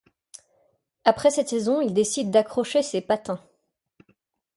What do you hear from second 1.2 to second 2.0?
cette saison, il